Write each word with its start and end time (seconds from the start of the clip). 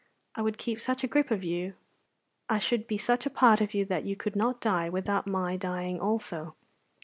I 0.33 0.41
would 0.41 0.57
keep 0.57 0.79
such 0.79 1.03
a 1.03 1.07
grip 1.07 1.29
of 1.29 1.43
you, 1.43 1.75
I 2.49 2.57
should 2.57 2.87
be 2.87 2.97
such 2.97 3.27
a 3.27 3.29
part 3.29 3.61
of 3.61 3.75
you, 3.75 3.85
that 3.85 4.03
you 4.03 4.15
could 4.15 4.35
not 4.35 4.59
die 4.59 4.89
without 4.89 5.27
my 5.27 5.57
dying 5.57 5.99
also. 5.99 6.55